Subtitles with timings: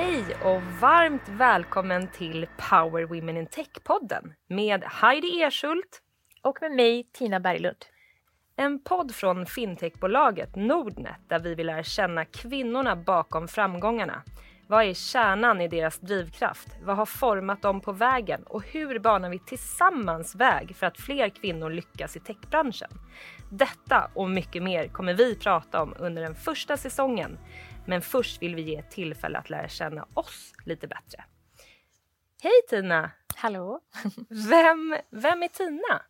[0.00, 6.02] Hej och varmt välkommen till Power Women in Tech-podden med Heidi Ershult
[6.42, 7.84] och med mig Tina Berglund.
[8.56, 14.22] En podd från fintechbolaget Nordnet där vi vill lära känna kvinnorna bakom framgångarna.
[14.66, 16.68] Vad är kärnan i deras drivkraft?
[16.82, 18.42] Vad har format dem på vägen?
[18.42, 22.90] Och hur banar vi tillsammans väg för att fler kvinnor lyckas i techbranschen?
[23.50, 27.38] Detta och mycket mer kommer vi prata om under den första säsongen.
[27.88, 31.24] Men först vill vi ge ett tillfälle att lära känna oss lite bättre.
[32.42, 33.10] Hej Tina!
[33.36, 33.80] Hallå!
[34.50, 36.02] Vem, vem är Tina?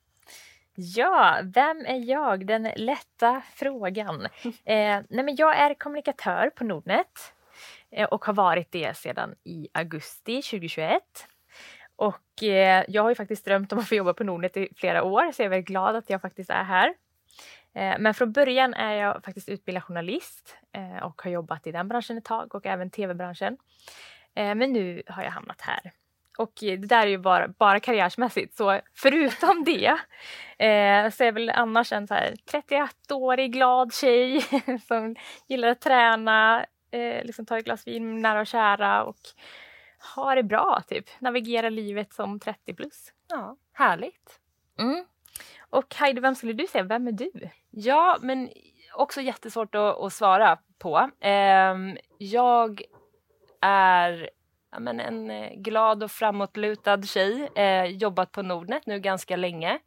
[0.74, 2.46] Ja, vem är jag?
[2.46, 4.28] Den lätta frågan.
[4.64, 7.34] Eh, nej men jag är kommunikatör på Nordnet
[7.90, 11.02] eh, och har varit det sedan i augusti 2021.
[11.96, 15.02] Och eh, jag har ju faktiskt drömt om att få jobba på Nordnet i flera
[15.02, 16.94] år så jag är väldigt glad att jag faktiskt är här.
[17.74, 21.88] Eh, men från början är jag faktiskt utbildad journalist eh, och har jobbat i den
[21.88, 23.56] branschen ett tag och även tv-branschen.
[24.34, 25.92] Eh, men nu har jag hamnat här.
[26.38, 29.98] Och det där är ju bara, bara karriärsmässigt, så förutom det
[31.12, 34.40] så är jag väl annars en 31-årig glad tjej
[34.88, 35.16] som
[35.46, 36.66] gillar att träna,
[37.22, 39.16] liksom ta ett glas vin med nära och kära och
[40.14, 41.04] ha det bra, typ.
[41.18, 43.12] Navigera livet som 30 plus.
[43.28, 44.40] Ja, härligt.
[44.78, 45.04] Mm.
[45.70, 46.84] Och Heidi, vem skulle du säga?
[46.84, 47.32] Vem är du?
[47.70, 48.50] Ja, men
[48.94, 51.10] också jättesvårt att, att svara på.
[51.20, 51.76] Eh,
[52.18, 52.82] jag
[53.60, 54.30] är
[54.70, 57.48] ja, men en eh, glad och framåtlutad tjej.
[57.54, 59.78] Eh, jobbat på Nordnet nu ganska länge.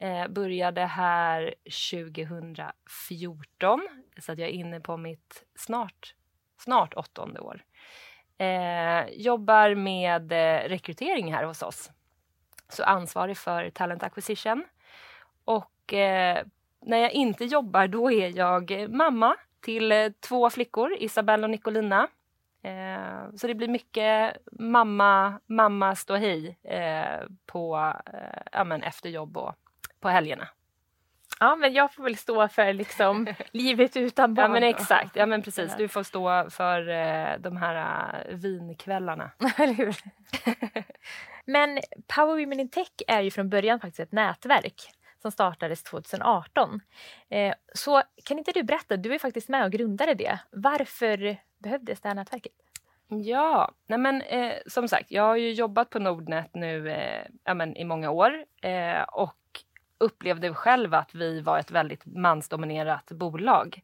[0.00, 1.54] Eh, började här
[1.92, 3.88] 2014
[4.20, 6.14] så att jag är inne på mitt snart,
[6.58, 7.64] snart åttonde år.
[8.38, 11.90] Eh, jobbar med eh, rekrytering här hos oss.
[12.68, 14.64] Så ansvarig för talent acquisition.
[15.50, 16.44] Och eh,
[16.80, 22.08] när jag inte jobbar då är jag mamma till eh, två flickor, Isabelle och Nicolina.
[22.62, 29.08] Eh, så det blir mycket mamma, mamma stå hej eh, på, eh, ja, men efter
[29.08, 29.54] jobb och
[30.00, 30.48] på helgerna.
[31.40, 34.44] Ja, men jag får väl stå för liksom livet utan barn.
[34.44, 35.16] Ja, men exakt.
[35.16, 35.76] Ja, men precis.
[35.76, 37.76] Du får stå för eh, de här
[38.28, 39.30] uh, vinkvällarna.
[39.58, 39.96] Eller hur?
[41.44, 41.80] men
[42.16, 44.90] Power Women in Tech är ju från början faktiskt ett nätverk
[45.22, 46.80] som startades 2018.
[47.28, 50.38] Eh, så kan inte du berätta, du är faktiskt med och grundade det.
[50.50, 52.52] Varför behövdes det här nätverket?
[53.08, 57.54] Ja, nej men eh, som sagt, jag har ju jobbat på Nordnet nu eh, ja,
[57.54, 59.36] men i många år eh, och
[59.98, 63.80] upplevde själv att vi var ett väldigt mansdominerat bolag.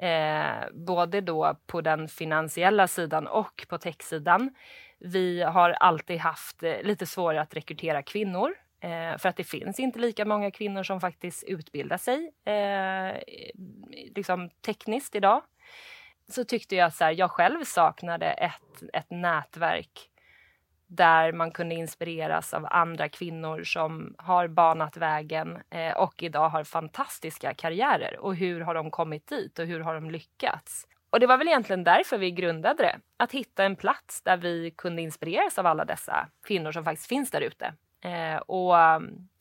[0.00, 4.54] Eh, både då på den finansiella sidan och på techsidan.
[4.98, 9.80] Vi har alltid haft eh, lite svårare att rekrytera kvinnor Eh, för att det finns
[9.80, 13.22] inte lika många kvinnor som faktiskt utbildar sig eh,
[14.14, 15.42] liksom tekniskt idag.
[16.28, 20.08] Så tyckte jag att jag själv saknade ett, ett nätverk
[20.86, 26.64] där man kunde inspireras av andra kvinnor som har banat vägen eh, och idag har
[26.64, 28.18] fantastiska karriärer.
[28.18, 30.86] Och hur har de kommit dit och hur har de lyckats?
[31.10, 32.98] Och det var väl egentligen därför vi grundade det.
[33.16, 37.30] Att hitta en plats där vi kunde inspireras av alla dessa kvinnor som faktiskt finns
[37.30, 38.74] där ute eh, och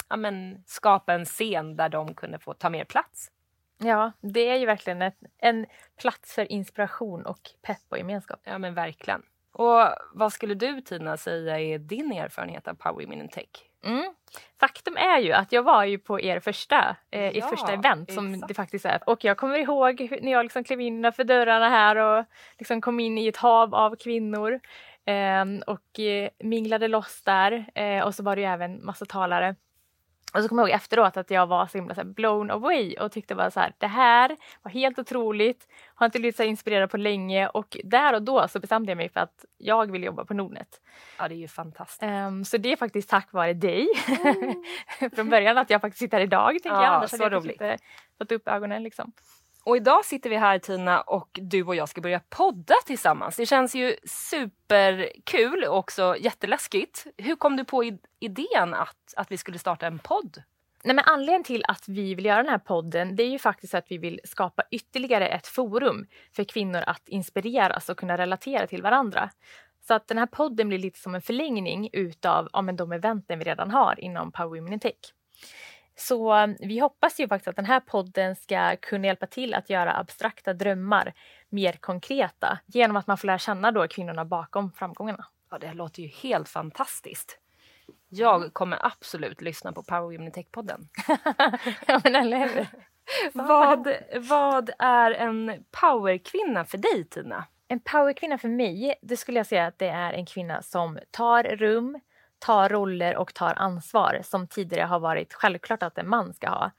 [0.10, 3.32] ja, men, skapa en scen där de kunde få ta mer plats.
[3.78, 5.66] Ja, det är ju verkligen ett, en
[6.02, 8.40] plats för inspiration och pepp och gemenskap.
[8.44, 9.22] Ja, men verkligen.
[9.54, 13.48] Och vad skulle du Tina säga är din erfarenhet av Power Women in Tech?
[13.84, 14.14] Mm.
[14.60, 18.34] Faktum är ju att jag var ju på er första, eh, ja, första event som
[18.34, 18.48] exakt.
[18.48, 19.10] det faktiskt är.
[19.10, 22.26] Och jag kommer ihåg när jag liksom klev in för dörrarna här och
[22.58, 24.60] liksom kom in i ett hav av kvinnor.
[25.06, 29.56] Ehm, och eh, minglade loss där eh, och så var det ju även massa talare.
[30.34, 33.12] Och så kommer jag ihåg efteråt att jag var så himla så blown away och
[33.12, 35.68] tyckte bara så här, det här var helt otroligt.
[35.96, 39.10] Har inte blivit så inspirerad på länge och där och då så bestämde jag mig
[39.10, 40.82] för att jag vill jobba på Nordnet.
[41.18, 42.04] Ja, det är ju fantastiskt.
[42.04, 43.88] Um, så det är faktiskt tack vare dig.
[44.24, 45.12] Mm.
[45.16, 46.94] Från början att jag faktiskt sitter här idag, tänker ja, jag.
[46.94, 47.52] Annars hade jag roligt.
[47.52, 47.78] inte
[48.18, 49.12] fått upp ögonen liksom.
[49.64, 53.36] Och idag sitter vi här Tina och du och jag ska börja podda tillsammans.
[53.36, 57.06] Det känns ju superkul och också jätteläskigt.
[57.18, 57.84] Hur kom du på
[58.20, 60.44] idén att, att vi skulle starta en podd?
[60.84, 63.74] Nej, men anledningen till att vi vill göra den här podden det är ju faktiskt
[63.74, 68.82] att vi vill skapa ytterligare ett forum för kvinnor att inspireras och kunna relatera till
[68.82, 69.30] varandra.
[69.88, 73.40] Så att den här podden blir lite som en förlängning utav ja, men de eventen
[73.40, 75.14] vi redan har inom Power Women in Tech.
[75.96, 79.70] Så um, vi hoppas ju faktiskt att den här podden ska kunna hjälpa till att
[79.70, 81.14] göra abstrakta drömmar
[81.50, 85.26] mer konkreta genom att man får lära känna då kvinnorna bakom framgångarna.
[85.52, 87.38] Ja, det låter ju helt fantastiskt.
[88.10, 90.88] Jag kommer absolut lyssna på Power Women Tech-podden.
[91.88, 92.68] ja, men eller hur?
[93.34, 93.88] vad,
[94.30, 97.46] vad är en powerkvinna för dig, Tina?
[97.68, 101.44] En powerkvinna för mig, det skulle jag säga att det är en kvinna som tar
[101.44, 102.00] rum,
[102.42, 106.72] tar roller och tar ansvar som tidigare har varit självklart att en man ska ha.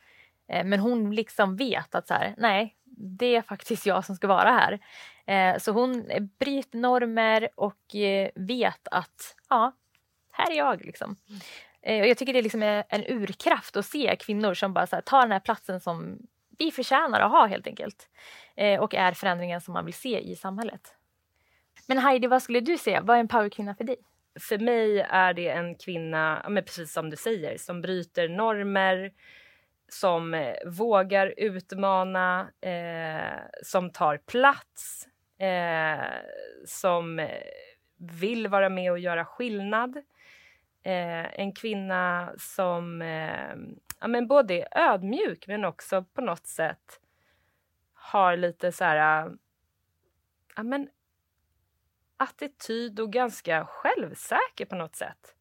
[0.49, 4.27] Eh, men hon liksom vet att så här, nej, det är faktiskt jag som ska
[4.27, 4.79] vara här.
[5.27, 6.05] Eh, så hon
[6.39, 9.73] bryter normer och eh, vet att ja,
[10.33, 10.85] här är jag.
[10.85, 11.17] Liksom.
[11.83, 15.03] Och jag tycker det liksom är en urkraft att se kvinnor som bara så här,
[15.03, 16.19] tar den här platsen som
[16.59, 18.09] vi förtjänar att ha helt enkelt.
[18.81, 20.95] Och är förändringen som man vill se i samhället.
[21.87, 23.01] Men Heidi, vad skulle du säga?
[23.01, 23.97] Vad är en powerkvinna för dig?
[24.41, 29.13] För mig är det en kvinna, men precis som du säger, som bryter normer,
[29.89, 35.09] som eh, vågar utmana, eh, som tar plats,
[35.39, 36.07] eh,
[36.67, 37.43] som eh,
[37.97, 39.97] vill vara med och göra skillnad.
[40.83, 43.55] Eh, en kvinna som eh,
[44.01, 47.01] ja, men både är ödmjuk men också på något sätt
[47.95, 49.27] har lite så här...
[49.27, 49.33] Eh,
[50.57, 50.89] ja, men
[52.23, 55.35] attityd och ganska självsäker på något sätt.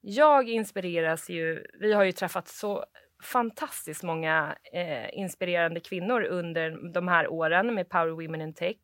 [0.00, 2.84] Jag inspireras ju, vi har ju träffat så
[3.22, 8.76] fantastiskt många eh, inspirerande kvinnor under de här åren med Power Women in Tech.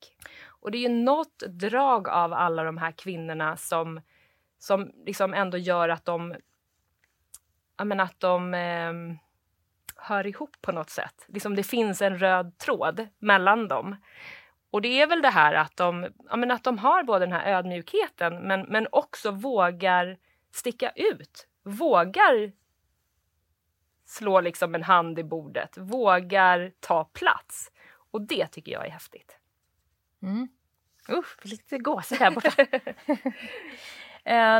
[0.46, 4.00] Och det är ju något drag av alla de här kvinnorna som,
[4.58, 6.34] som liksom ändå gör att de,
[7.84, 8.92] menar, att de eh,
[9.96, 11.26] hör ihop på något sätt.
[11.28, 13.96] Liksom det finns en röd tråd mellan dem.
[14.72, 17.52] Och det är väl det här att de, ja, att de har både den här
[17.52, 20.19] ödmjukheten men, men också vågar
[20.52, 21.46] sticka ut.
[21.62, 22.52] Vågar
[24.04, 27.72] slå liksom en hand i bordet, vågar ta plats.
[28.10, 29.38] Och det tycker jag är häftigt.
[30.22, 30.48] Mm.
[31.08, 32.62] Usch, lite gåshud här borta.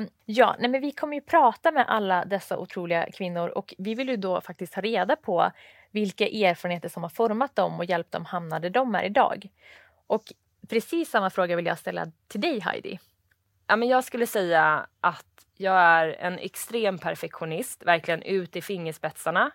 [0.03, 3.95] uh, ja, nej men vi kommer ju prata med alla dessa otroliga kvinnor och vi
[3.95, 5.51] vill ju då faktiskt ta reda på
[5.91, 9.49] vilka erfarenheter som har format dem och hjälpt dem hamna där de är idag.
[10.13, 10.33] Och
[10.69, 12.99] precis samma fråga vill jag ställa till dig Heidi.
[13.67, 19.51] Ja, men jag skulle säga att jag är en extrem perfektionist, verkligen ut i fingerspetsarna.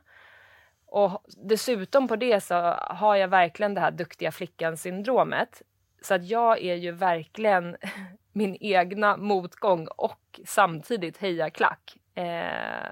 [0.86, 5.62] Och dessutom på det så har jag verkligen det här duktiga flickan-syndromet.
[6.02, 7.78] Så att jag är ju verkligen
[8.34, 11.96] min egna motgång och samtidigt hejaklack.
[12.18, 12.92] Eh,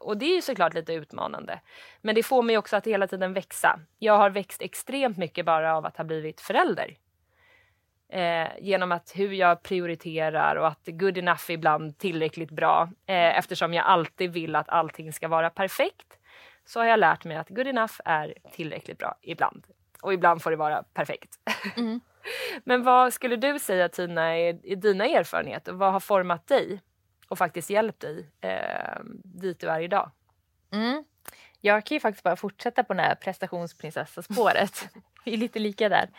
[0.00, 1.60] och det är ju såklart lite utmanande.
[2.00, 3.80] Men det får mig också att hela tiden växa.
[3.98, 6.96] Jag har växt extremt mycket bara av att ha blivit förälder.
[8.08, 12.90] Eh, genom att hur jag prioriterar och att good enough är ibland tillräckligt bra.
[13.06, 16.18] Eh, eftersom jag alltid vill att allting ska vara perfekt
[16.64, 19.66] så har jag lärt mig att good enough är tillräckligt bra ibland.
[20.02, 21.34] Och ibland får det vara perfekt.
[21.76, 22.00] Mm.
[22.64, 25.72] Men vad skulle du säga Tina är, är dina erfarenheter?
[25.72, 26.80] Vad har format dig
[27.28, 30.10] och faktiskt hjälpt dig eh, dit du är idag?
[30.72, 31.04] Mm.
[31.60, 34.88] Jag kan ju faktiskt bara fortsätta på det här prestationsprinsessa-spåret.
[35.24, 36.10] Vi är lite lika där.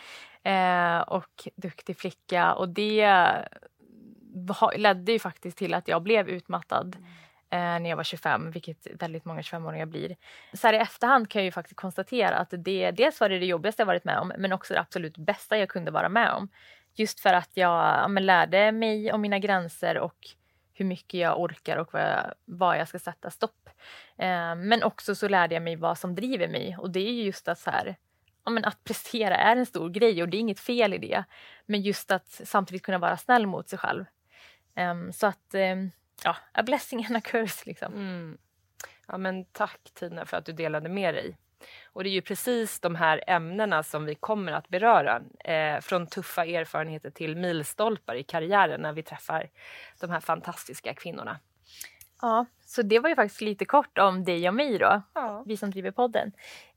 [0.44, 3.20] Eh, och duktig flicka och det
[4.76, 6.98] ledde ju faktiskt till att jag blev utmattad
[7.50, 10.16] eh, när jag var 25, vilket väldigt många 25-åringar blir.
[10.54, 13.46] Så här i efterhand kan jag ju faktiskt konstatera att det dels var det det
[13.46, 16.50] jobbigaste jag varit med om, men också det absolut bästa jag kunde vara med om.
[16.96, 20.28] Just för att jag ja, lärde mig om mina gränser och
[20.80, 23.70] hur mycket jag orkar och vad jag, vad jag ska sätta stopp.
[24.18, 27.48] Eh, men också så lärde jag mig vad som driver mig och det är just
[27.48, 27.96] att så här,
[28.46, 31.24] ja, men att prestera är en stor grej och det är inget fel i det.
[31.66, 34.06] Men just att samtidigt kunna vara snäll mot sig själv.
[34.76, 35.92] Eh, så att, ehm,
[36.24, 37.94] ja, a blessing and a curse liksom.
[37.94, 38.38] Mm.
[39.08, 41.38] Ja men tack Tina för att du delade med dig.
[41.86, 45.22] Och det är ju precis de här ämnena som vi kommer att beröra.
[45.46, 49.50] Eh, från tuffa erfarenheter till milstolpar i karriären när vi träffar
[50.00, 51.40] de här fantastiska kvinnorna.
[52.22, 55.44] Ja, så det var ju faktiskt lite kort om dig och mig då, ja.
[55.46, 56.32] vi som driver podden.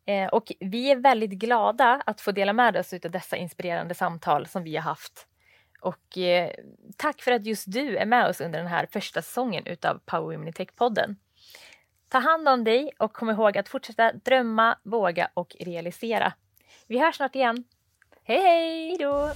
[0.07, 4.47] Eh, och vi är väldigt glada att få dela med oss av dessa inspirerande samtal
[4.47, 5.27] som vi har haft.
[5.81, 6.51] Och eh,
[6.97, 10.37] tack för att just du är med oss under den här första säsongen utav Power
[10.37, 11.17] Women Tech-podden.
[12.13, 16.33] Ta hand om dig och kom ihåg att fortsätta drömma, våga och realisera.
[16.87, 17.65] Vi hörs snart igen.
[18.25, 18.89] Hej hej!
[18.89, 19.31] Hejdå!